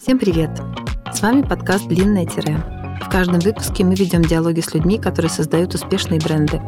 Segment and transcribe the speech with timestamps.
[0.00, 0.50] Всем привет!
[1.12, 2.56] С вами подкаст «Длинное тире».
[3.00, 6.60] В каждом выпуске мы ведем диалоги с людьми, которые создают успешные бренды.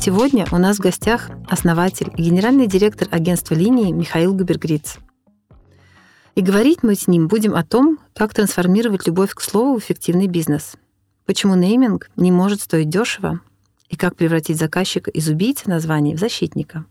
[0.00, 4.96] Сегодня у нас в гостях основатель и генеральный директор агентства линии Михаил Губергриц.
[6.36, 10.26] И говорить мы с ним будем о том, как трансформировать любовь к слову в эффективный
[10.26, 10.76] бизнес,
[11.26, 13.40] почему нейминг не может стоить дешево
[13.90, 16.86] и как превратить заказчика из убийцы названий в защитника.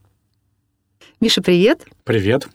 [1.22, 1.86] Миша, привет!
[2.06, 2.48] Привет!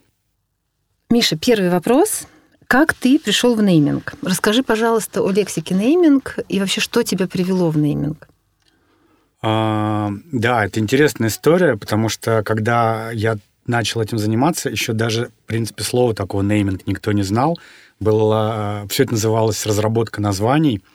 [1.11, 2.27] Миша, первый вопрос.
[2.66, 4.15] Как ты пришел в нейминг?
[4.23, 8.27] Расскажи, пожалуйста, о лексике нейминг и вообще, что тебя привело в нейминг?
[9.43, 15.47] А, да, это интересная история, потому что когда я начал этим заниматься, еще даже, в
[15.47, 17.59] принципе, слова такого нейминг никто не знал.
[18.01, 20.94] Было, все это называлось разработка названий– а,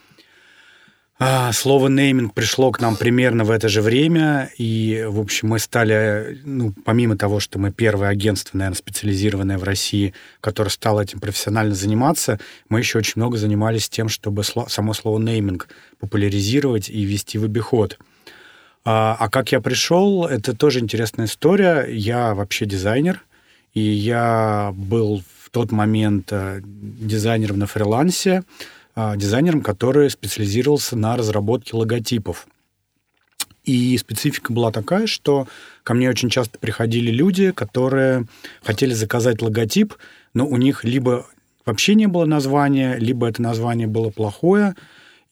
[1.52, 6.40] слово нейминг пришло к нам примерно в это же время, и, в общем, мы стали,
[6.44, 11.74] ну, помимо того, что мы первое агентство, наверное, специализированное в России, которое стало этим профессионально
[11.74, 12.40] заниматься,
[12.70, 15.68] мы еще очень много занимались тем, чтобы само слово нейминг
[15.98, 17.98] популяризировать и ввести в обиход.
[18.86, 21.86] А, а как я пришел, это тоже интересная история.
[21.86, 23.22] Я вообще дизайнер,
[23.74, 28.42] и я был в тот момент э, дизайнером на фрилансе, а,
[28.96, 32.46] дизайнером, который специализировался на разработке логотипов.
[33.64, 35.46] И специфика была такая, что
[35.82, 38.26] ко мне очень часто приходили люди, которые
[38.62, 39.94] хотели заказать логотип,
[40.34, 41.26] но у них либо
[41.66, 44.74] вообще не было названия, либо это название было плохое,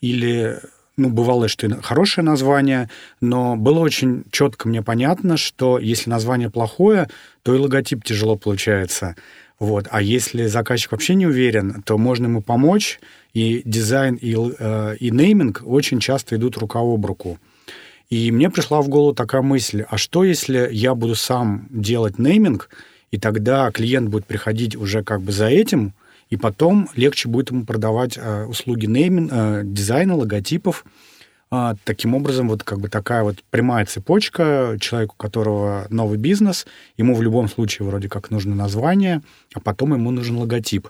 [0.01, 0.61] или
[0.97, 6.51] ну, бывало, что и хорошее название, но было очень четко мне понятно, что если название
[6.51, 7.09] плохое,
[7.43, 9.15] то и логотип тяжело получается.
[9.59, 9.89] Вот.
[9.91, 13.01] А если заказчик вообще не уверен, то можно ему помочь,
[13.35, 17.39] и дизайн, и, э, и нейминг очень часто идут рука об руку.
[18.09, 22.71] И мне пришла в голову такая мысль, а что если я буду сам делать нейминг,
[23.11, 25.93] и тогда клиент будет приходить уже как бы за этим,
[26.31, 30.85] и потом легче будет ему продавать э, услуги нейминг, э, дизайна, логотипов,
[31.51, 36.67] а, таким образом, вот как бы такая вот прямая цепочка человеку, у которого новый бизнес,
[36.97, 39.23] ему в любом случае вроде как нужно название,
[39.55, 40.89] а потом ему нужен логотип.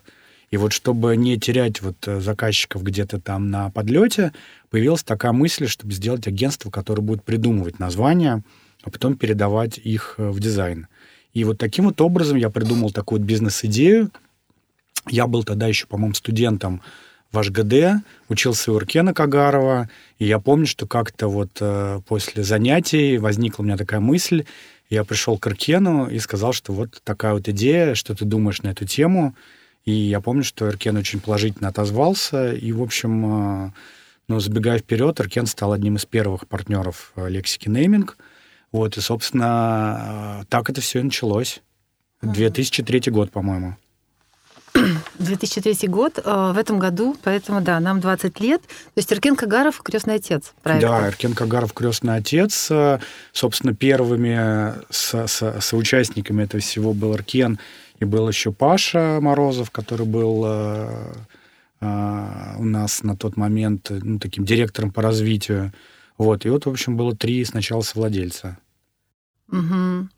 [0.51, 4.33] И вот чтобы не терять вот э, заказчиков где-то там на подлете,
[4.71, 8.43] появилась такая мысль, чтобы сделать агентство, которое будет придумывать названия,
[8.83, 10.89] а потом передавать их э, в дизайн.
[11.35, 14.11] И вот таким вот образом я придумал такую вот бизнес-идею.
[15.09, 16.83] Я был тогда еще, по-моему, студентом
[17.33, 17.97] в HGD,
[18.29, 23.67] учился у Иркена Кагарова, и я помню, что как-то вот э, после занятий возникла у
[23.67, 24.45] меня такая мысль,
[24.89, 28.69] я пришел к Иркену и сказал, что вот такая вот идея, что ты думаешь на
[28.69, 29.35] эту тему,
[29.85, 33.71] и я помню, что Иркен очень положительно отозвался, и, в общем, э,
[34.29, 38.17] ну, забегая вперед, Иркен стал одним из первых партнеров э, лексики нейминг,
[38.73, 41.63] вот, и, собственно, так это все и началось.
[42.23, 43.77] 2003 год, по-моему.
[45.19, 46.19] 2003 год.
[46.25, 48.63] Э, в этом году, поэтому, да, нам 20 лет.
[48.63, 50.89] То есть Эркен Кагаров— крестный отец проекта.
[50.89, 52.71] Да, Эркен Кагаров— крестный отец.
[52.71, 52.99] Э,
[53.33, 57.59] собственно, первыми со со соучастниками этого всего был Эркен,
[58.01, 61.15] и был еще Паша Морозов, который был э,
[61.81, 65.73] у нас на тот момент ну, таким директором по развитию.
[66.17, 66.45] Вот.
[66.45, 68.59] И вот, в общем, было три сначала совладельца.
[69.51, 70.09] Угу.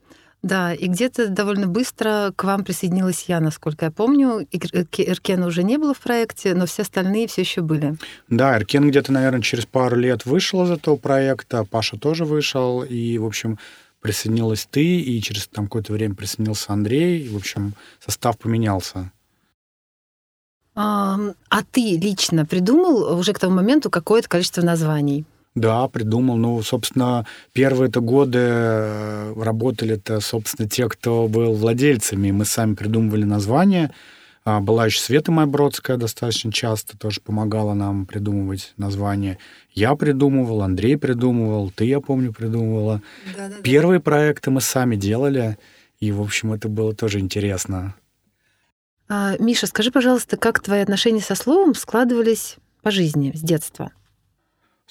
[0.43, 4.47] Да, и где-то довольно быстро к вам присоединилась я, насколько я помню.
[4.51, 7.95] Эркена уже не было в проекте, но все остальные все еще были.
[8.27, 13.19] Да, Эркен где-то, наверное, через пару лет вышел из этого проекта, Паша тоже вышел, и,
[13.19, 13.59] в общем,
[14.01, 19.11] присоединилась ты, и через там какое-то время присоединился Андрей, и, в общем, состав поменялся.
[20.73, 21.19] А,
[21.49, 25.25] а ты лично придумал уже к тому моменту какое-то количество названий?
[25.55, 26.37] Да, придумал.
[26.37, 32.31] Ну, собственно, первые это годы э, работали-то, собственно, те, кто был владельцами.
[32.31, 33.91] Мы сами придумывали название.
[34.43, 39.37] А, была еще Света Майбродская достаточно часто, тоже помогала нам придумывать название.
[39.71, 43.01] Я придумывал, Андрей придумывал, ты, я помню, придумывала.
[43.37, 43.61] Да-да-да.
[43.61, 45.57] Первые проекты мы сами делали,
[45.99, 47.93] и, в общем, это было тоже интересно.
[49.07, 53.91] А, Миша, скажи, пожалуйста, как твои отношения со словом складывались по жизни с детства?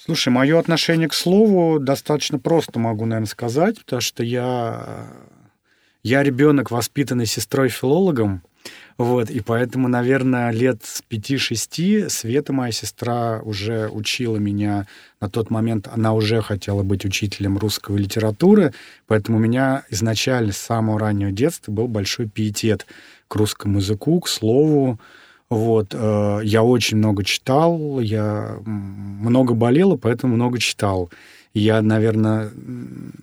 [0.03, 5.05] Слушай, мое отношение к слову достаточно просто могу, наверное, сказать, потому что я,
[6.01, 8.41] я ребенок, воспитанный сестрой-филологом,
[8.97, 14.87] вот, и поэтому, наверное, лет с пяти-шести Света, моя сестра, уже учила меня
[15.19, 18.73] на тот момент, она уже хотела быть учителем русской литературы,
[19.05, 22.87] поэтому у меня изначально с самого раннего детства был большой пиетет
[23.27, 24.99] к русскому языку, к слову,
[25.51, 31.11] вот, э, я очень много читал, я много болел, поэтому много читал.
[31.53, 32.51] я, наверное,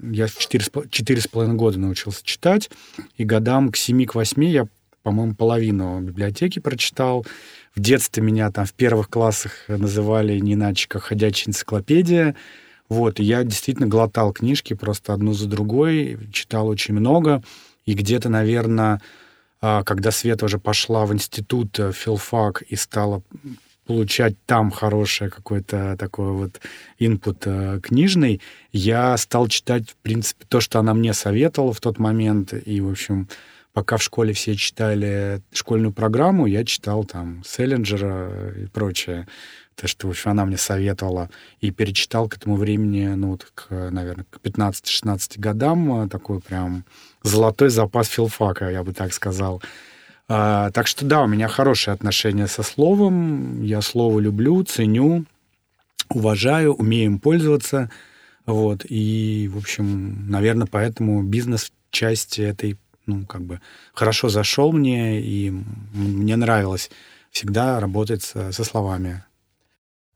[0.03, 2.69] я в 4,5 года научился читать,
[3.17, 4.67] и годам к 7 к 8 я,
[5.03, 7.25] по-моему, половину библиотеки прочитал.
[7.75, 12.35] В детстве меня там в первых классах называли не иначе, как «ходячая энциклопедия».
[12.91, 17.43] Вот, и я действительно глотал книжки просто одну за другой, читал очень много,
[17.87, 19.01] и где-то, наверное,
[19.85, 23.23] когда Света уже пошла в институт э, филфак и стала
[23.87, 26.61] получать там хороший какой-то такой вот
[26.99, 28.41] инпут э, книжный,
[28.71, 32.53] я стал читать, в принципе, то, что она мне советовала в тот момент.
[32.53, 33.29] И, в общем,
[33.73, 39.27] пока в школе все читали школьную программу, я читал там Селлинджера и прочее.
[39.75, 41.31] То, что, в общем, она мне советовала.
[41.61, 46.85] И перечитал к этому времени, ну, вот, к, наверное, к 15-16 годам э, такой прям
[47.23, 49.63] золотой запас филфака, я бы так сказал.
[50.29, 53.63] А, так что да, у меня хорошие отношения со словом.
[53.63, 55.25] Я слово люблю, ценю,
[56.11, 57.91] уважаю, умею им пользоваться.
[58.45, 58.85] Вот.
[58.89, 62.77] И, в общем, наверное, поэтому бизнес в части этой,
[63.09, 63.61] ну, как бы,
[63.95, 65.51] хорошо зашел мне, и
[65.93, 66.91] мне нравилось
[67.31, 69.25] всегда работать со, со словами.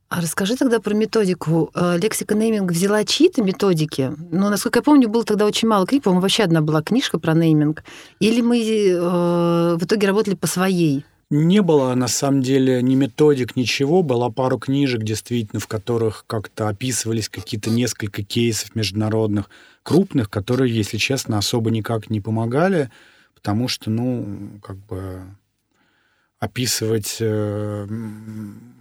[0.08, 1.70] А расскажи тогда про методику.
[1.74, 4.12] Э, лексика нейминг взяла чьи-то методики?
[4.30, 6.02] Ну, насколько я помню, было тогда очень мало книг.
[6.02, 7.82] По-моему, вообще одна была книжка про нейминг.
[8.20, 11.06] Или мы э, в итоге работали по своей?
[11.34, 14.02] Не было, на самом деле, ни методик, ничего.
[14.02, 19.49] Была пару книжек, действительно, в которых как-то описывались какие-то несколько кейсов международных,
[19.82, 22.90] крупных, которые, если честно, особо никак не помогали,
[23.34, 25.23] потому что, ну, как бы
[26.38, 27.87] описывать э,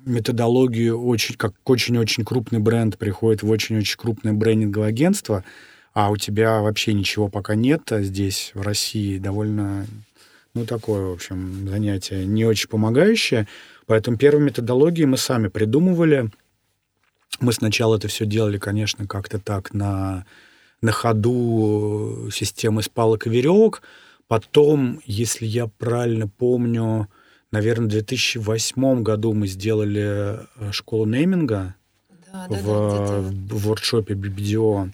[0.06, 5.46] методологию очень, как очень-очень крупный бренд приходит в очень-очень крупное брендинговое агентство,
[5.94, 9.88] а у тебя вообще ничего пока нет а здесь, в России, довольно,
[10.54, 13.48] ну, такое, в общем, занятие не очень помогающее.
[13.86, 16.30] Поэтому первую методологию мы сами придумывали.
[17.40, 20.26] Мы сначала это все делали, конечно, как-то так на,
[20.82, 23.82] на ходу системы с палок и веревок.
[24.28, 27.10] Потом, если я правильно помню,
[27.52, 31.76] наверное, в 2008 году мы сделали э, школу нейминга
[32.32, 33.20] да, в, да,
[33.56, 34.92] в воркшопе BBDO.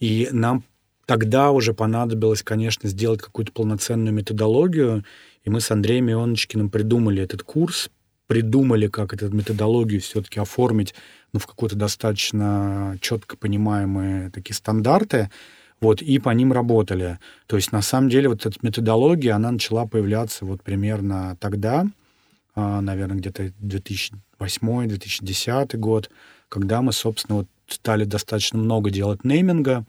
[0.00, 0.64] И нам
[1.06, 5.04] тогда уже понадобилось, конечно, сделать какую-то полноценную методологию.
[5.44, 7.90] И мы с Андреем Ионочкиным придумали этот курс,
[8.26, 10.94] придумали, как эту методологию все-таки оформить
[11.32, 15.30] ну, в какие-то достаточно четко понимаемые такие стандарты
[15.80, 17.18] вот, и по ним работали.
[17.46, 21.84] То есть, на самом деле, вот эта методология, она начала появляться вот примерно тогда,
[22.54, 26.08] а, наверное, где-то 2008-2010 год,
[26.48, 29.84] когда мы, собственно, вот стали достаточно много делать нейминга.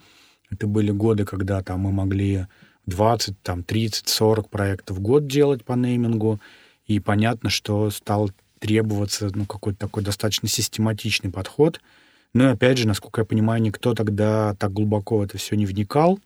[0.49, 2.47] Это были годы, когда там мы могли
[2.85, 6.39] 20, там, 30, 40 проектов в год делать по неймингу,
[6.85, 11.81] и понятно, что стал требоваться ну, какой-то такой достаточно систематичный подход—
[12.35, 16.19] но, опять же, насколько я понимаю, никто тогда так глубоко в это все не вникал.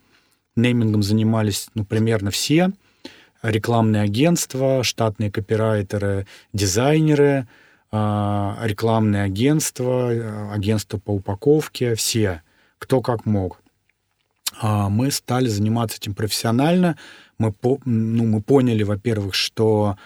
[0.55, 2.71] Неймингом занимались, ну, примерно все.
[3.43, 7.47] Рекламные агентства, штатные копирайтеры, дизайнеры,
[7.91, 12.41] а, рекламные агентства, агентства по упаковке, все,
[12.79, 13.61] кто как мог.
[14.59, 16.97] А, мы стали заниматься этим профессионально.
[17.37, 17.53] Мы,
[17.85, 19.97] ну, мы поняли, во-первых, что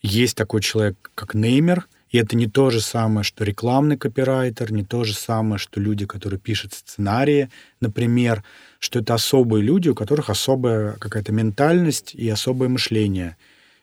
[0.00, 4.82] есть такой человек, как неймер— и это не то же самое, что рекламный копирайтер, не
[4.82, 7.50] то же самое, что люди, которые пишут сценарии,
[7.80, 8.44] например,
[8.78, 13.36] что это особые люди, у которых особая какая-то ментальность и особое мышление.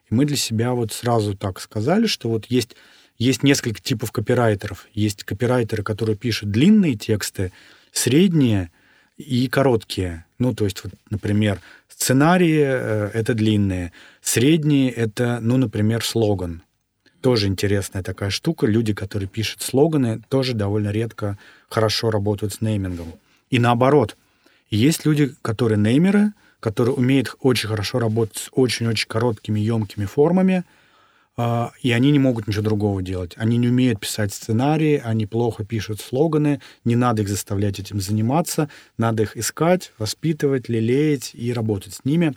[0.10, 2.76] И мы для себя вот сразу так сказали, что вот есть,
[3.20, 4.88] есть несколько типов копирайтеров.
[4.94, 7.52] Есть копирайтеры, которые пишут длинные тексты,
[7.92, 8.72] средние
[9.18, 10.26] и короткие.
[10.40, 13.92] Ну, то есть, вот, например, сценарии э,— это длинные,
[14.22, 16.62] средние— это, ну, например, слоган.
[17.22, 18.68] Тоже интересная такая штука.
[18.68, 21.38] Люди, которые пишут слоганы, тоже довольно редко
[21.70, 23.14] хорошо работают с неймингом.
[23.50, 24.16] И наоборот,
[24.70, 30.64] есть люди, которые неймеры, которые умеют очень хорошо работать с очень-очень короткими, емкими формами,
[31.38, 33.34] и они не могут ничего другого делать.
[33.36, 38.70] Они не умеют писать сценарии, они плохо пишут слоганы, не надо их заставлять этим заниматься,
[38.98, 42.36] надо их искать, воспитывать, лелеять и работать с ними.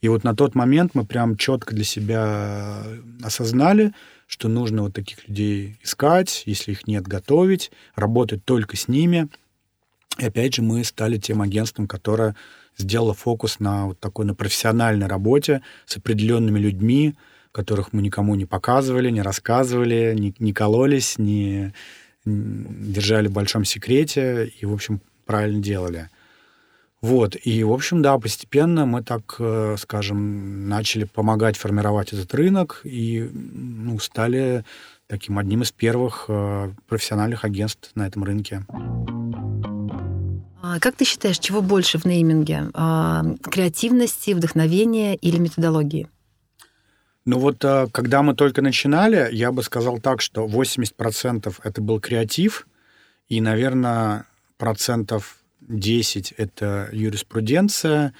[0.00, 2.84] И вот на тот момент мы прям четко для себя
[3.22, 3.92] осознали,
[4.26, 9.28] что нужно вот таких людей искать, если их нет, готовить, работать только с ними.
[10.18, 12.36] И опять же мы стали тем агентством, которое
[12.76, 17.14] сделало фокус на вот такой на профессиональной работе с определенными людьми,
[17.52, 21.72] которых мы никому не показывали, не рассказывали, не, не кололись, не,
[22.24, 26.08] не держали в большом секрете и, в общем, правильно делали.
[27.00, 32.82] Вот, и, в общем, да, постепенно мы так, э, скажем, начали помогать формировать этот рынок
[32.84, 34.64] и ну, стали
[35.06, 38.66] таким одним из первых э, профессиональных агентств на этом рынке.
[40.62, 42.70] А как ты считаешь, чего больше в нейминге?
[42.74, 46.06] А, креативности, вдохновения или методологии?
[47.24, 52.00] Ну вот, а, когда мы только начинали, я бы сказал так, что 80% это был
[52.00, 52.66] креатив,
[53.28, 58.12] и, наверное, процентов 10 это юриспруденция,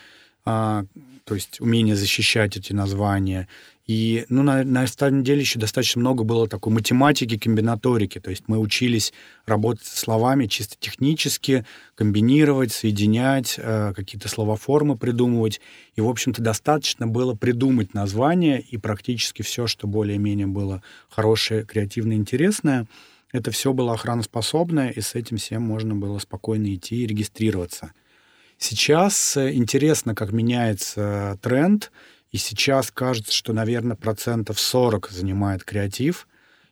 [0.45, 3.49] то есть умение защищать эти названия,
[3.87, 8.21] и, ну, на, на еще достаточно много было такой математики, комбинаторики.
[8.21, 9.13] То есть мы учились
[9.47, 15.61] работать со словами чисто технически, комбинировать, соединять, э, какие-то словоформы придумывать.
[15.97, 22.17] И, в общем-то, достаточно было придумать название, и практически все, что более-менее было хорошее, креативное,
[22.17, 22.87] интересное,
[23.33, 27.93] это все было охраноспособное, и с этим всем можно было спокойно идти и регистрироваться.
[28.57, 31.91] Сейчас э, интересно, как меняется тренд—
[32.33, 36.27] и сейчас кажется, что, наверное, процентов 40 занимает креатив,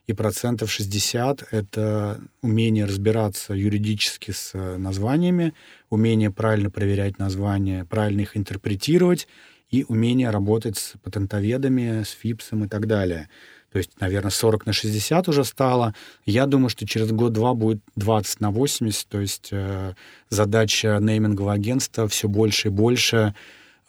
[0.07, 5.53] и процентов 60— это умение разбираться юридически с э, названиями,
[5.91, 9.27] умение правильно проверять названия, правильно их интерпретировать
[9.69, 13.29] и умение работать с патентоведами, с ФИПСом и так далее.
[13.71, 15.93] То есть, наверное, 40 на 60 уже стало.
[16.25, 19.07] Я думаю, что через год-два будет 20 на 80.
[19.07, 19.93] То есть э,
[20.29, 23.35] задача неймингового агентства все больше и больше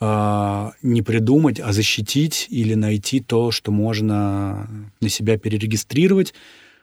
[0.03, 4.67] а, не придумать, а защитить или найти то, что можно
[5.01, 6.33] на себя перерегистрировать,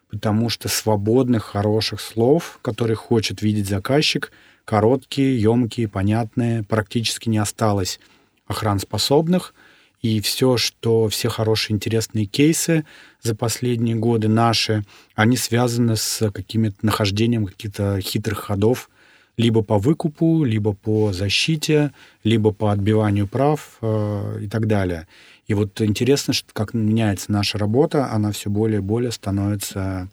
[0.10, 4.32] потому что свободных, хороших слов, которые хочет видеть заказчик,
[4.66, 8.00] короткие, емкие, понятные, практически не осталось
[8.46, 9.56] охранспособных.
[10.04, 12.86] И все, что все хорошие, интересные кейсы
[13.24, 18.92] за последние годы наши, они связаны с каким-то нахождением каких-то хитрых ходов,
[19.38, 21.92] либо по выкупу, либо по защите,
[22.24, 25.08] либо по отбиванию прав э, и так далее.
[25.46, 30.10] И вот интересно, что как меняется наша работа, она все более и более становится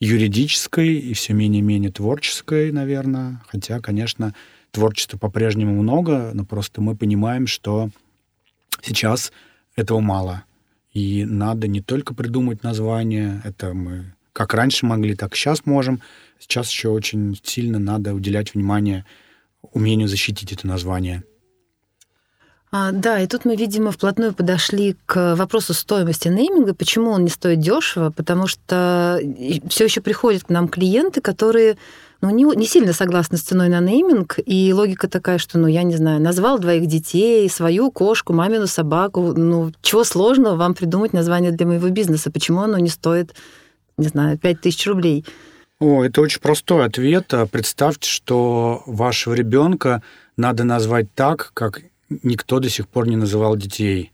[0.00, 3.42] юридической и все менее и менее творческой, наверное.
[3.48, 4.34] Хотя, конечно,
[4.70, 7.90] творчества по-прежнему много, но просто мы понимаем, что
[8.82, 9.30] сейчас
[9.76, 10.44] этого мало.
[10.92, 16.02] И надо не только придумать название, это мы как раньше могли, так сейчас можем,
[16.44, 19.06] Сейчас еще очень сильно надо уделять внимание
[19.72, 21.24] умению защитить это название.
[22.70, 26.74] А, да, и тут мы, видимо, вплотную подошли к вопросу стоимости нейминга.
[26.74, 28.10] Почему он не стоит дешево?
[28.10, 29.18] Потому что
[29.70, 31.78] все еще приходят к нам клиенты, которые
[32.20, 35.82] ну, не, не сильно согласны с ценой на нейминг, и логика такая, что, ну, я
[35.82, 41.52] не знаю, назвал двоих детей, свою кошку, мамину собаку, ну, чего сложного вам придумать название
[41.52, 42.30] для моего бизнеса?
[42.30, 43.34] Почему оно не стоит,
[43.96, 45.24] не знаю, 5000 рублей?
[45.80, 47.32] О, это очень простой ответ.
[47.50, 50.02] Представьте, что вашего ребенка
[50.36, 51.82] надо назвать так, как
[52.22, 54.12] никто до сих пор не называл детей.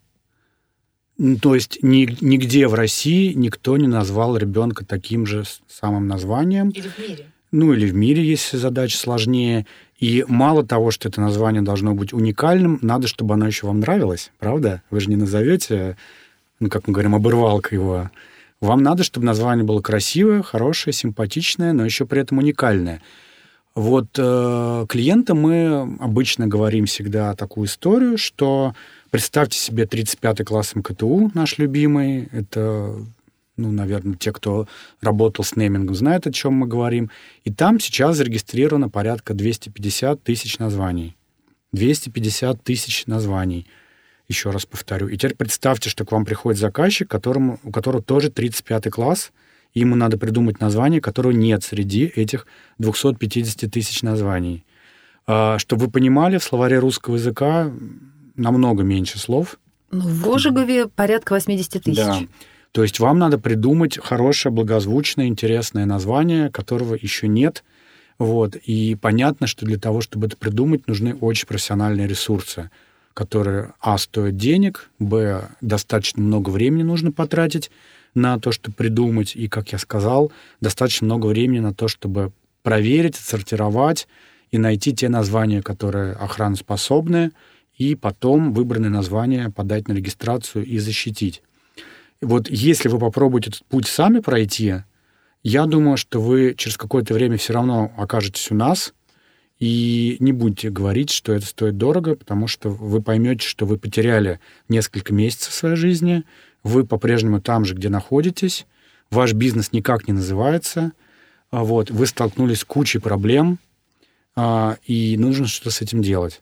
[1.42, 6.70] То есть ни, нигде в России никто не назвал ребенка таким же самым названием.
[6.70, 7.26] Или в мире.
[7.52, 9.66] Ну, или в мире, если задача сложнее.
[9.98, 14.32] И мало того, что это название должно быть уникальным, надо, чтобы оно еще вам нравилось,
[14.38, 14.82] правда?
[14.88, 15.98] Вы же не назовете,
[16.58, 18.10] ну, как мы говорим, оборвалка его
[18.60, 23.00] вам надо, чтобы название было красивое, хорошее, симпатичное, но еще при этом уникальное.
[23.74, 28.74] Вот э, клиентам мы обычно говорим всегда такую историю, что
[29.10, 32.96] представьте себе 35-й класс МКТУ, наш любимый, это
[33.56, 34.66] ну, наверное, те, кто
[35.02, 37.10] работал с неймингом, знают, о чем мы говорим.
[37.44, 41.16] И там сейчас зарегистрировано порядка 250 тысяч названий.
[41.72, 43.66] 250 тысяч названий.
[44.30, 45.08] Еще раз повторю.
[45.08, 49.32] И теперь представьте, что к вам приходит заказчик, которому, у которого тоже 35 класс,
[49.74, 52.46] и ему надо придумать название, которого нет среди этих
[52.78, 54.64] 250 тысяч названий.
[55.26, 57.72] А, чтобы вы понимали, в словаре русского языка
[58.36, 59.58] намного меньше слов.
[59.90, 61.96] Ну, в Ожегове порядка 80 тысяч.
[61.96, 62.20] Да.
[62.70, 67.64] То есть вам надо придумать хорошее, благозвучное, интересное название, которого еще нет.
[68.20, 68.54] Вот.
[68.54, 72.70] И понятно, что для того, чтобы это придумать, нужны очень профессиональные ресурсы
[73.14, 77.70] которые, а, стоят денег, б, достаточно много времени нужно потратить
[78.14, 83.16] на то, чтобы придумать, и, как я сказал, достаточно много времени на то, чтобы проверить,
[83.16, 84.08] отсортировать
[84.50, 87.32] и найти те названия, которые охраноспособны,
[87.76, 91.42] и потом выбранные названия подать на регистрацию и защитить.
[92.20, 94.82] вот если вы попробуете этот путь сами пройти,
[95.42, 98.92] я думаю, что вы через какое-то время все равно окажетесь у нас–
[99.60, 104.40] и не будете говорить, что это стоит дорого, потому что вы поймете, что вы потеряли
[104.68, 106.24] несколько месяцев своей жизни,
[106.64, 108.66] вы по-прежнему там же, где находитесь,
[109.10, 110.92] ваш бизнес никак не называется,
[111.50, 113.58] а вот, вы столкнулись с кучей проблем,
[114.34, 116.40] а, и нужно что-то с этим делать.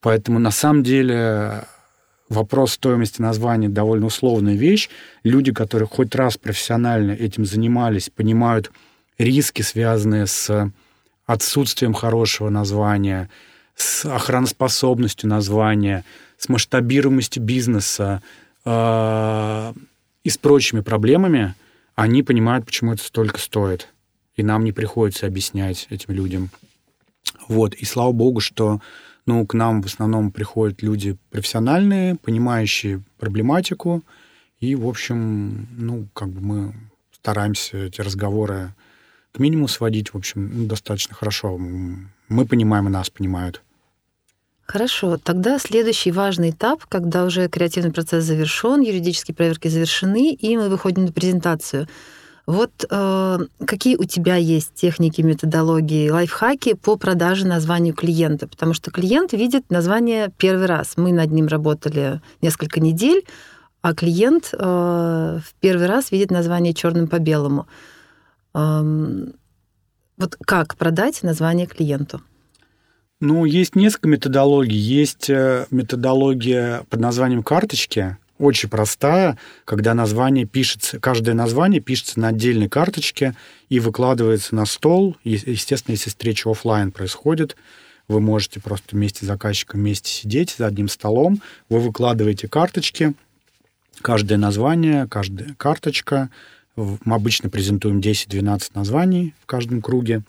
[0.00, 1.64] Поэтому на самом деле
[2.30, 4.88] вопрос стоимости названия довольно условная вещь.
[5.24, 8.70] Люди, которые хоть раз профессионально этим занимались, понимают
[9.18, 10.70] риски, связанные с
[11.26, 13.28] отсутствием хорошего названия,
[13.74, 16.04] с охраноспособностью названия,
[16.38, 18.22] с масштабируемостью бизнеса
[18.64, 19.72] э,
[20.24, 21.54] и с прочими проблемами,
[21.94, 23.88] они понимают, почему это столько стоит.
[24.36, 26.50] И нам не приходится объяснять этим людям.
[27.48, 27.74] Вот.
[27.74, 28.80] И слава богу, что
[29.24, 34.02] ну, к нам в основном приходят люди профессиональные, понимающие проблематику.
[34.60, 36.74] И, в общем, ну, как бы мы
[37.12, 38.72] стараемся эти разговоры
[39.36, 41.58] к минимуму сводить, в общем, ну, достаточно хорошо.
[41.58, 43.62] Мы понимаем, и нас понимают.
[44.64, 50.70] Хорошо, тогда следующий важный этап, когда уже креативный процесс завершен, юридические проверки завершены, и мы
[50.70, 51.86] выходим на презентацию.
[52.46, 58.48] Вот э, какие у тебя есть техники, методологии, лайфхаки по продаже названию клиента?
[58.48, 60.94] Потому что клиент видит название первый раз.
[60.96, 63.24] Мы над ним работали несколько недель,
[63.82, 67.66] а клиент э, в первый раз видит название черным по белому.
[68.56, 72.22] Вот как продать название клиенту?
[73.20, 74.76] Ну, есть несколько методологий.
[74.76, 82.28] Есть э, методология под названием карточки, очень простая, когда название пишется, каждое название пишется на
[82.28, 83.34] отдельной карточке
[83.70, 85.16] и выкладывается на стол.
[85.24, 87.56] Естественно, если встреча офлайн происходит,
[88.08, 93.14] вы можете просто вместе с заказчиком вместе сидеть за одним столом, вы выкладываете карточки,
[94.02, 96.30] каждое название, каждая карточка.
[96.76, 100.22] Мы обычно презентуем 10-12 названий в каждом круге.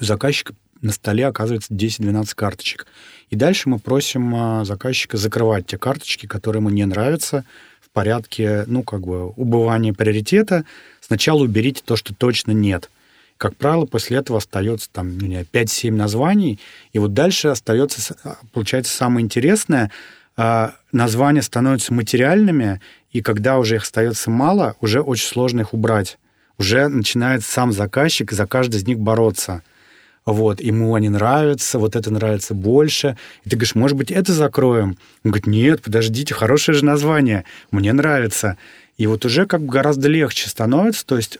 [0.00, 2.86] У заказчика на столе оказывается 10-12 карточек.
[3.30, 7.44] И дальше мы просим а, заказчика закрывать те карточки, которые ему не нравятся,
[7.80, 10.64] в порядке, ну, как бы, убывания приоритета.
[11.00, 12.90] Сначала уберите то, что точно нет.
[13.36, 16.60] Как правило, после этого остается там, ну, 5-7 названий,
[16.92, 18.16] и вот дальше остается,
[18.52, 19.90] получается, самое интересное,
[20.36, 22.80] а, названия становятся материальными,
[23.14, 26.18] и когда уже их остается мало, уже очень сложно их убрать.
[26.58, 29.62] Уже начинает сам заказчик за каждый из них бороться–
[30.26, 33.16] вот, ему они нравятся, вот это нравится больше.
[33.44, 34.96] И ты говоришь, может быть, это закроем?
[35.22, 38.56] Он говорит, нет, подождите, хорошее же название, мне нравится.
[38.96, 41.38] И вот уже как бы гораздо легче становится, то есть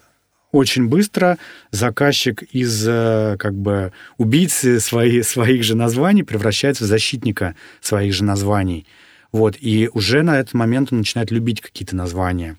[0.53, 1.39] очень быстро
[1.71, 8.23] заказчик из э, как бы убийцы свои, своих же названий превращается в защитника своих же
[8.23, 8.87] названий.
[9.35, 12.57] Вот, и уже на этот момент он начинает любить какие-то названия.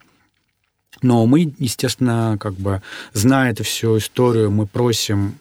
[1.02, 2.82] Но мы, естественно, как бы,
[3.14, 5.36] зная эту всю историю, мы просим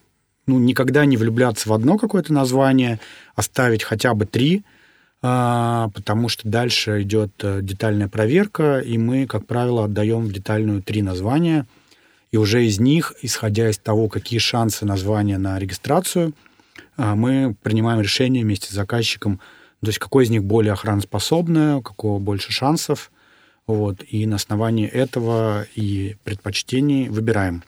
[0.47, 3.01] ну, никогда не влюбляться в одно какое-то название,
[3.35, 4.62] оставить хотя бы три,
[5.23, 10.85] а, потому что дальше идет э, детальная проверка, и мы, как правило, отдаем в детальную
[10.85, 11.66] три названия,
[12.31, 16.33] и уже из них, исходя из того, какие шансы названия на регистрацию,
[16.97, 19.40] а, мы принимаем решение вместе с заказчиком,
[19.85, 23.11] то есть какой из них более охраноспособное, у какого больше шансов,
[23.66, 27.62] вот, и на основании этого и предпочтений выбираем.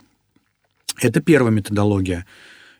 [1.00, 2.26] Это первая методология.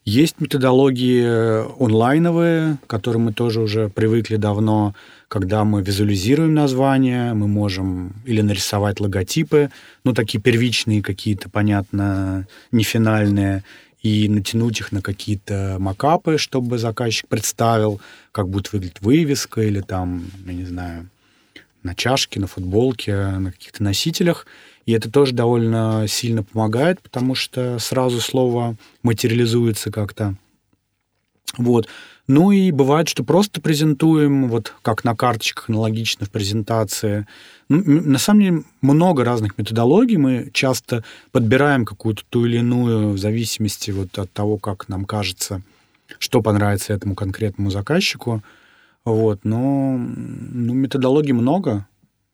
[0.05, 4.95] Есть методологии онлайновые, к которым мы тоже уже привыкли давно,
[5.27, 9.71] когда мы визуализируем название, мы можем или нарисовать логотипы,
[10.05, 13.65] ну, такие первичные какие-то, понятно, не финальные,
[14.07, 18.01] и натянуть их на какие-то макапы, чтобы заказчик представил,
[18.33, 21.09] как будет выглядеть вывеска или там, я не знаю,
[21.83, 24.47] на чашке, на футболке, на каких-то носителях–
[24.87, 30.37] и это тоже довольно сильно помогает, потому что сразу слово материализуется как-то.
[31.57, 31.89] Вот.
[32.29, 37.27] Ну и бывает, что просто презентуем, вот как на карточках аналогично в презентации.
[37.69, 40.17] Ну, на самом деле много разных методологий.
[40.17, 45.63] Мы часто подбираем какую-то ту или иную в зависимости вот от того, как нам кажется,
[46.19, 48.43] что понравится этому конкретному заказчику.
[49.05, 49.45] Вот.
[49.45, 51.87] Но ну, методологий много.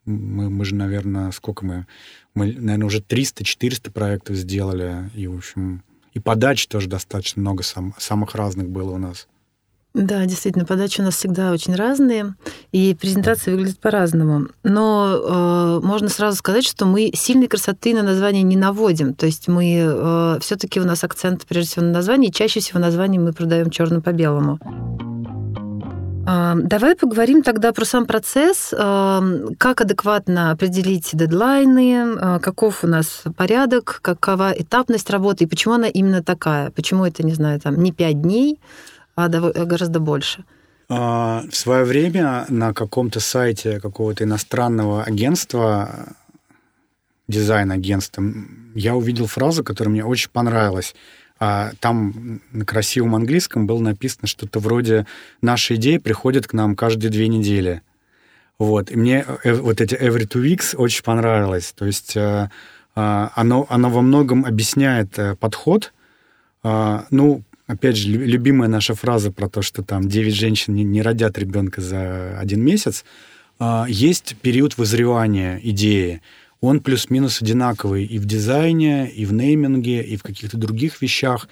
[0.07, 1.87] Мы, мы же, наверное, сколько мы
[2.35, 7.95] мы, наверное, уже 300-400 проектов сделали, и, в общем, и подач тоже достаточно много сам,
[7.99, 9.29] самых разных было у нас.
[9.95, 12.35] Да, действительно, подачи у нас всегда очень разные,
[12.73, 14.49] и презентации выглядят по-разному.
[14.63, 19.13] Но э, можно сразу сказать, что мы сильной красоты на название не наводим.
[19.13, 22.81] То есть мы э, все-таки у нас акцент прежде всего на названии, и чаще всего
[22.81, 24.59] название мы продаем черным по белому.
[26.25, 33.99] Давай поговорим тогда про сам процесс, как адекватно определить дедлайны, а, каков у нас порядок,
[34.03, 38.23] какова этапность работы и почему она именно такая, почему это, не знаю, там не пять
[38.23, 38.61] дней,
[39.17, 40.45] а, а гораздо больше.
[40.89, 46.15] А, в свое время на каком-то сайте какого-то иностранного агентства,
[47.29, 48.23] дизайн-агентства,
[48.75, 50.95] я увидел фразу, которая мне очень понравилась–
[51.45, 55.07] а там на красивом английском было написано что-то вроде
[55.41, 57.83] «Наши идеи приходят к нам каждые две недели».
[58.61, 58.93] Вот.
[58.93, 61.75] И мне э, вот эти «every two weeks» очень понравилось.
[61.77, 62.49] То есть э,
[62.95, 65.93] э, оно, оно во многом объясняет подход.
[66.63, 71.37] Ну, опять же, любимая наша фраза про то, что там 9 женщин не, не родят
[71.39, 73.05] ребенка за один месяц.
[73.59, 76.23] А, есть период вызревания идеи.
[76.63, 81.49] Он плюс-минус одинаковый и в дизайне, и в нейминге, и в каких-то других вещах.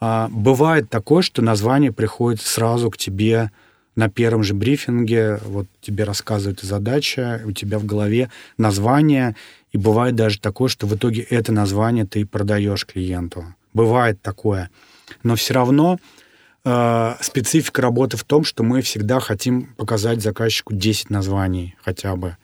[0.00, 3.50] А, бывает такое, что название приходит сразу к тебе
[3.96, 9.34] на первом же брифинге, вот тебе рассказывают задача, у тебя в голове название,
[9.72, 13.54] и бывает даже такое, что в итоге это название ты продаешь клиенту.
[13.72, 14.68] Бывает такое.
[15.22, 15.98] Но все равно
[16.66, 22.36] э, специфика работы в том, что мы всегда хотим показать заказчику 10 названий хотя бы.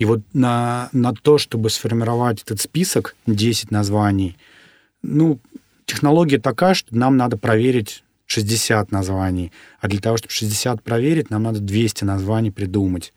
[0.00, 4.38] И вот на, на то, чтобы сформировать этот список 10 названий,
[5.02, 5.38] ну,
[5.84, 9.52] технология такая, что нам надо проверить 60 названий.
[9.78, 13.12] А для того, чтобы 60 проверить, нам надо 200 названий придумать.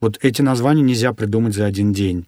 [0.00, 2.24] Вот эти названия нельзя придумать за один день.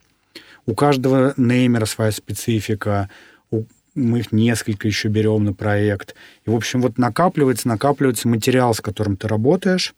[0.66, 3.08] У каждого неймера своя специфика,
[3.52, 3.62] у,
[3.94, 6.16] мы их несколько еще берем на проект.
[6.46, 9.94] И, в общем, вот накапливается, накапливается материал, с которым ты работаешь,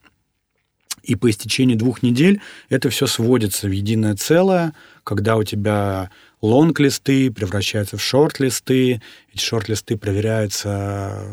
[1.03, 4.73] и по истечении двух недель это все сводится в единое целое,
[5.05, 6.11] когда у тебя
[6.41, 9.01] лонг-листы превращаются в шорт-листы,
[9.33, 11.25] эти шорт-листы проверяются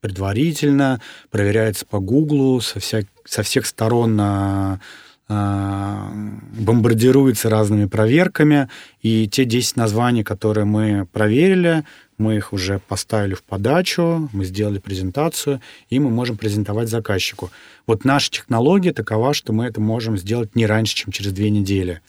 [0.00, 1.00] предварительно,
[1.30, 4.80] проверяются по Гуглу, со, вся, со всех сторон а,
[5.28, 6.10] а,
[6.58, 8.68] бомбардируется разными проверками,
[9.02, 11.84] и те 10 названий, которые мы проверили,
[12.18, 17.50] мы их уже поставили в подачу, мы сделали презентацию, и мы можем презентовать заказчику.
[17.86, 22.00] Вот наша технология такова, что мы это можем сделать не раньше, чем через две недели.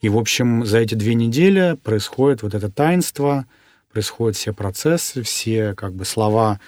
[0.00, 3.46] И, в общем, за эти две недели происходит вот это таинство,
[3.92, 6.60] происходят все процессы, все как бы слова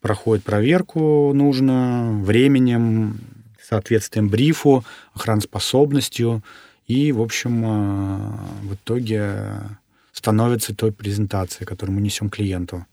[0.00, 3.20] проходят проверку нужно временем,
[3.62, 6.42] соответствием брифу, охраноспособностью,
[6.86, 9.54] и, в общем, э, в итоге
[10.22, 12.86] становится той презентацией, которую мы несем клиенту.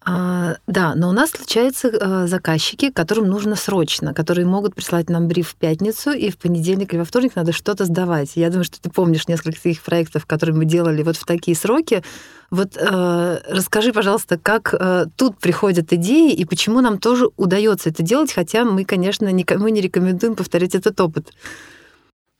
[0.00, 5.28] А, да, но у нас случаются э, заказчики, которым нужно срочно, которые могут прислать нам
[5.28, 8.32] бриф в пятницу, и в понедельник или во вторник надо что-то сдавать.
[8.34, 12.02] Я думаю, что ты помнишь несколько таких проектов, которые мы делали вот в такие сроки.
[12.50, 18.02] Вот э, расскажи, пожалуйста, как э, тут приходят идеи и почему нам тоже удается это
[18.02, 21.32] делать, хотя мы, конечно, никому не рекомендуем повторять этот опыт.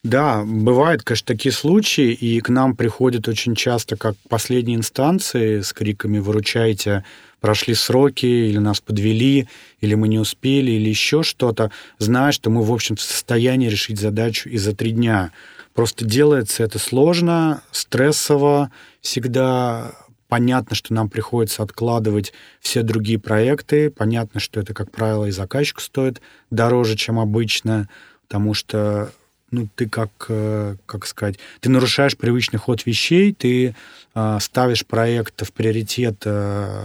[0.05, 5.73] Да, бывают, конечно, такие случаи, и к нам приходят очень часто как последние инстанции с
[5.73, 7.05] криками «выручайте»,
[7.41, 9.49] прошли сроки, или нас подвели,
[9.81, 13.99] или мы не успели, или еще что-то, зная, что мы, в общем, в состоянии решить
[14.01, 15.33] задачу и за три дня.
[15.75, 19.93] Просто делается это сложно, стрессово, всегда
[20.29, 25.81] понятно, что нам приходится откладывать все другие проекты, понятно, что это, как правило, и заказчику
[25.81, 27.89] стоит дороже, чем обычно,
[28.27, 29.13] потому что
[29.51, 33.75] ну, ты как, э, как сказать, ты нарушаешь привычный ход вещей, ты
[34.15, 36.85] э, ставишь проект в приоритет, э,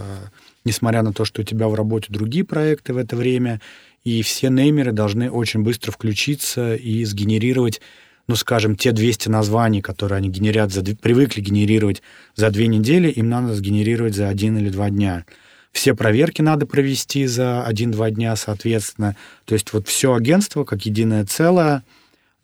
[0.64, 3.60] несмотря на то, что у тебя в работе другие проекты в это время,
[4.04, 7.80] и все неймеры должны очень быстро включиться и сгенерировать,
[8.28, 12.02] ну, скажем, те 200 названий, которые они генерят, за, привыкли генерировать
[12.34, 15.26] за две недели, им надо сгенерировать за один или два дня.
[15.72, 19.16] Все проверки надо провести за один-два дня, соответственно.
[19.44, 21.82] То есть вот все агентство, как единое целое—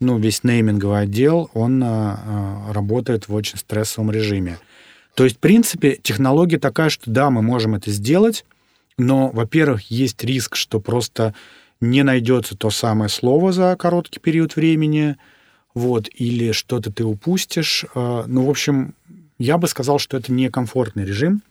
[0.01, 4.57] ну, весь нейминговый отдел, он а, работает в очень стрессовом режиме.
[5.15, 8.43] То есть, в принципе, технология такая, что да, мы можем это сделать,
[8.97, 11.35] но, во-первых, есть риск, что просто
[11.79, 15.17] не найдется то самое слово за короткий период времени,
[15.75, 17.85] вот, или что-то ты упустишь.
[17.93, 18.95] А, ну, в общем,
[19.37, 21.43] я бы сказал, что это некомфортный режим.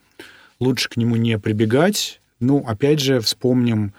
[0.58, 2.20] Лучше к нему не прибегать.
[2.40, 3.92] Ну, опять же, вспомним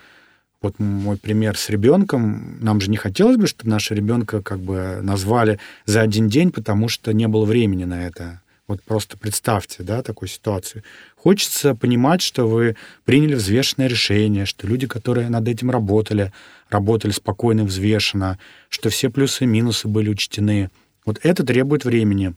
[0.62, 2.60] вот мой пример с ребенком.
[2.62, 6.88] Нам же не хотелось бы, чтобы нашего ребенка как бы назвали за один день, потому
[6.88, 8.42] что не было времени на это.
[8.68, 10.84] Вот просто представьте, да, такую ситуацию.
[11.18, 16.32] Хочется понимать, что вы приняли взвешенное решение, что люди, которые над этим работали,
[16.70, 20.70] работали спокойно и взвешенно, что все плюсы и минусы были учтены.
[21.06, 22.34] Вот это требует времени.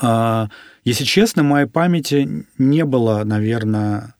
[0.00, 0.50] А,
[0.84, 4.14] если честно, в моей памяти не было, наверное,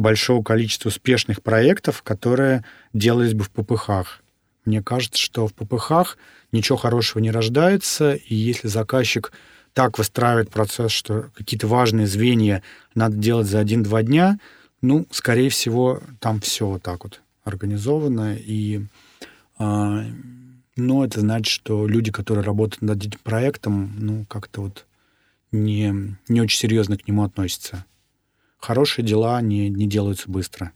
[0.00, 4.20] большого количества успешных проектов, которые делались бы в ППХ.
[4.64, 6.16] Мне кажется, что в ППХ
[6.52, 9.32] ничего хорошего не рождается, и если заказчик
[9.72, 12.62] так выстраивает процесс, что какие-то важные звенья
[12.94, 14.38] надо делать за один-два дня,
[14.82, 18.82] ну, скорее всего, там все вот так вот организовано, и
[19.58, 20.04] э,
[20.76, 24.86] ну, это значит, что люди, которые работают над этим проектом, ну, как-то вот
[25.52, 27.84] не, не очень серьезно к нему относятся
[28.60, 30.72] хорошие дела не, не делаются быстро.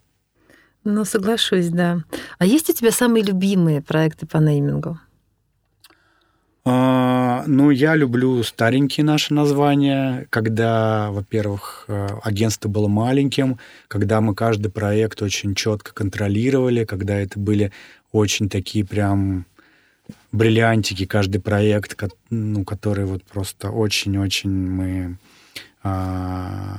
[0.85, 2.05] Ну, соглашусь, да.
[2.39, 4.99] А есть у тебя самые любимые проекты по неймингу?
[6.67, 14.35] А, ну, я люблю старенькие наши названия, когда, во-первых, э, агентство было маленьким, когда мы
[14.35, 17.71] каждый проект очень четко контролировали, когда это были
[18.13, 19.45] очень такие прям
[20.33, 21.99] бриллиантики, каждый проект,
[22.31, 25.19] ну, который вот просто очень-очень мы
[25.83, 26.79] а,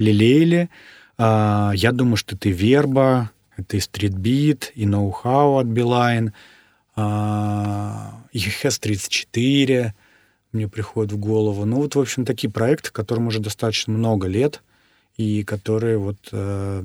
[0.00, 0.68] лелеяли.
[1.16, 6.32] А, я думаю, что это и Верба, это и Стритбит, и ноу-хау от Билайн—
[6.96, 9.92] EHS-34
[10.52, 11.64] мне приходит в голову.
[11.64, 14.62] Ну, вот, в общем, такие проекты, которым уже достаточно много лет,
[15.16, 16.82] и которые вот э,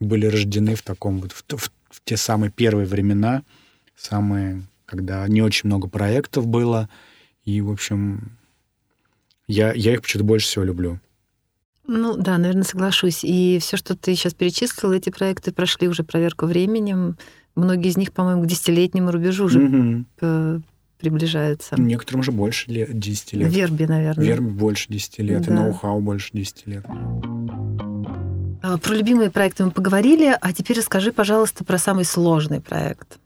[0.00, 3.42] были рождены в таком вот, в, в, в те самые первые времена,
[3.96, 6.88] самые, когда не очень много проектов было,
[7.44, 8.32] и, в общем,
[9.46, 11.00] я, я их почему-то больше всего люблю.
[11.88, 13.24] Ну да, наверное, соглашусь.
[13.24, 17.16] И все, что ты сейчас перечислил, эти проекты прошли уже проверку временем.
[17.56, 20.62] Многие из них, по-моему, к десятилетнему рубежу уже угу.
[20.98, 21.80] приближаются.
[21.80, 23.50] Некоторым уже больше лет, 10 лет.
[23.50, 24.22] Верби, наверное.
[24.22, 25.52] Верби больше 10 лет, да.
[25.52, 26.84] и ноу-хау больше 10 лет.
[28.60, 33.18] А, про любимые проекты мы поговорили, а теперь расскажи, пожалуйста, про самый сложный проект.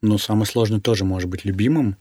[0.00, 1.98] Ну, самый сложный тоже может быть любимым.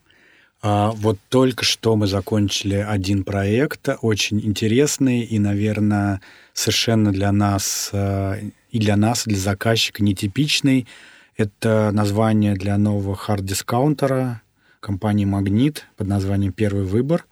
[0.62, 6.22] А вот только что мы закончили один проект, очень интересный и, наверное,
[6.54, 10.88] совершенно для нас э, и для нас, и для заказчика нетипичный.
[11.36, 14.41] Это название для нового хард-дискаунтера
[14.80, 17.26] компании «Магнит» под названием «Первый выбор».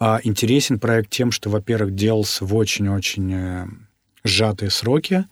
[0.00, 3.66] А интересен проект тем, что, во-первых, делался в очень-очень э,
[4.24, 5.24] сжатые сроки,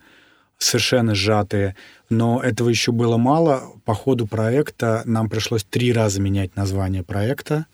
[0.57, 1.75] совершенно сжатые,
[2.09, 3.63] но этого еще было мало.
[3.85, 7.65] По ходу проекта нам пришлось три раза менять название проекта,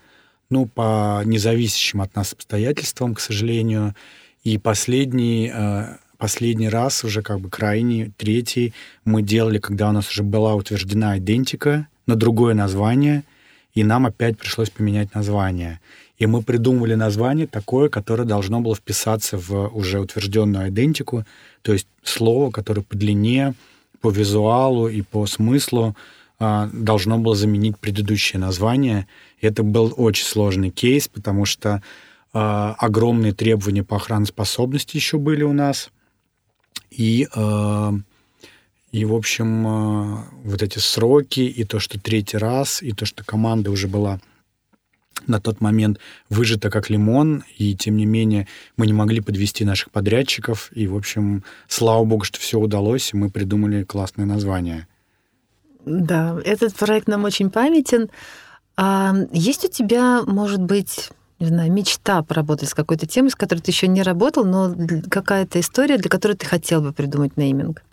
[0.50, 3.96] ну, по независящим от нас обстоятельствам, к сожалению.
[4.43, 10.10] И последний э, Последний раз, уже как бы крайний, третий, мы делали, когда у нас
[10.10, 13.26] уже была утверждена идентика на другое название,
[13.74, 15.82] и нам опять пришлось поменять название.
[16.24, 21.26] И мы придумывали название такое, которое должно было вписаться в уже утвержденную идентику,
[21.62, 23.56] то есть слово, которое по длине,
[24.00, 25.96] по визуалу и по смыслу
[26.40, 29.08] а, должно было заменить предыдущее название.
[29.42, 31.82] И это был очень сложный кейс, потому что
[32.32, 35.90] а, огромные требования по охраноспособности еще были у нас—
[36.98, 37.92] и, э,
[38.92, 43.24] и в общем, э, вот эти сроки, и то, что третий раз, и то, что
[43.24, 44.20] команда уже была
[45.28, 45.99] на тот момент
[46.30, 48.47] выжата как лимон, и тем не менее
[48.78, 53.17] мы не могли подвести наших подрядчиков, и, в общем, слава богу, что все удалось, и
[53.17, 54.88] мы придумали классное название.
[55.86, 58.10] Да, этот проект нам очень памятен.
[58.76, 63.60] А есть у тебя, может быть, не знаю, мечта поработать с какой-то темой, с которой
[63.60, 64.73] ты еще не работал, но
[65.10, 67.84] какая-то история, для которой ты хотел бы придумать нейминг?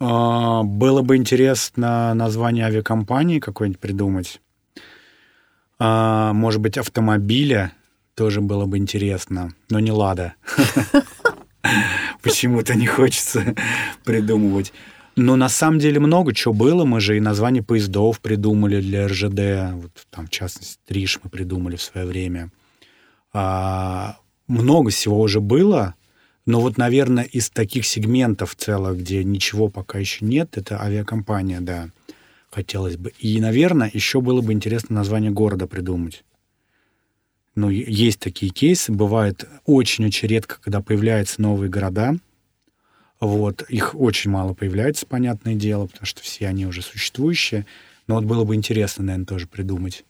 [0.00, 4.40] А, было бы интересно название авиакомпании какой-нибудь придумать.
[5.78, 7.72] А, может быть, автомобиля
[8.14, 10.34] тоже было бы интересно, но не «Лада».
[12.22, 13.54] Почему-то не хочется
[14.04, 14.72] придумывать.
[15.16, 16.84] Но на самом деле много чего было.
[16.84, 19.74] Мы же и название поездов придумали для РЖД.
[19.74, 22.50] Вот там, в частности, Триш мы придумали в свое время.
[23.32, 25.94] А, много всего уже было,
[26.46, 31.90] но вот, наверное, из таких сегментов целых, где ничего пока еще нет, это авиакомпания, да,
[32.50, 33.12] хотелось бы.
[33.18, 36.24] И, наверное, еще было бы интересно название города придумать.
[37.54, 42.14] Ну, есть такие кейсы, бывает очень-очень редко, когда появляются новые города.
[43.20, 47.66] Вот, их очень мало появляется, понятное дело, потому что все они уже существующие.
[48.06, 50.04] Но вот было бы интересно, наверное, тоже придумать.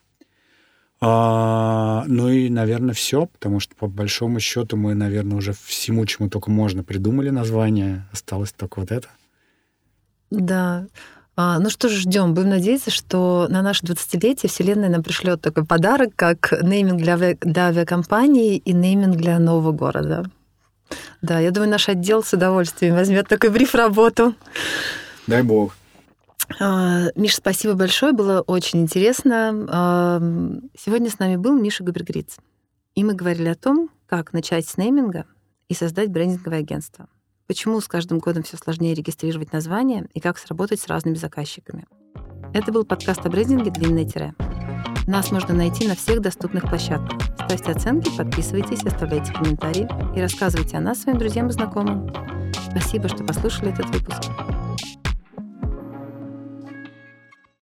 [1.00, 6.28] А, ну и, наверное, все, потому что по большому счету мы, наверное, уже всему, чему
[6.28, 8.06] только можно, придумали название.
[8.12, 9.08] Осталось только вот это.
[10.30, 10.86] Да.
[11.40, 12.34] А, ну что ж, ждем.
[12.34, 17.38] Будем надеяться, что на наше 20-летие Вселенная нам пришлет такой подарок, как нейминг для, ави...
[17.40, 20.28] для авиакомпании и нейминг для нового города.
[21.22, 24.34] Да, я думаю, наш отдел с удовольствием возьмет такой бриф работу.
[25.28, 25.76] Дай бог.
[26.58, 29.68] А, Миша, спасибо большое, было очень интересно.
[29.68, 30.20] А,
[30.76, 32.38] сегодня с нами был Миша Губергриц.
[32.96, 35.24] И мы говорили о том, как начать с нейминга
[35.68, 37.06] и создать брендинговое агентство.
[37.48, 41.86] Почему с каждым годом все сложнее регистрировать название и как сработать с разными заказчиками.
[42.52, 44.34] Это был подкаст о брендинге «Длинное тире».
[45.06, 47.18] Нас можно найти на всех доступных площадках.
[47.46, 52.12] Ставьте оценки, подписывайтесь, оставляйте комментарии и рассказывайте о нас своим друзьям и знакомым.
[52.70, 54.24] Спасибо, что послушали этот выпуск.